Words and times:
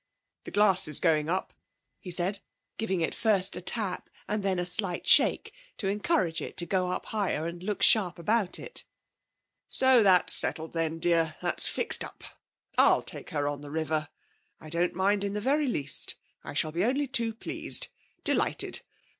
'The 0.45 0.49
glass 0.49 0.87
is 0.87 0.99
going 0.99 1.29
up,' 1.29 1.53
he 1.99 2.09
said, 2.09 2.39
giving 2.79 3.01
it 3.01 3.13
first 3.13 3.55
a 3.55 3.61
tap 3.61 4.09
and 4.27 4.41
then 4.41 4.57
a 4.57 4.65
slight 4.65 5.05
shake 5.05 5.53
to 5.77 5.87
encourage 5.87 6.41
it 6.41 6.57
to 6.57 6.65
go 6.65 6.91
up 6.91 7.05
higher 7.05 7.45
and 7.45 7.59
to 7.59 7.67
look 7.67 7.83
sharp 7.83 8.17
about 8.17 8.57
it. 8.57 8.83
'So 9.69 10.01
that's 10.01 10.33
settled, 10.33 10.73
then, 10.73 10.97
dear. 10.97 11.35
That's 11.39 11.67
fixed 11.67 12.03
up. 12.03 12.23
I'll 12.79 13.03
take 13.03 13.29
her 13.29 13.47
on 13.47 13.61
the 13.61 13.69
river. 13.69 14.09
I 14.59 14.69
don't 14.69 14.95
mind 14.95 15.23
in 15.23 15.33
the 15.33 15.39
very 15.39 15.67
least. 15.67 16.15
I 16.43 16.55
shall 16.55 16.71
be 16.71 16.83
only 16.83 17.05
too 17.05 17.31
pleased 17.35 17.89
delighted. 18.23 18.79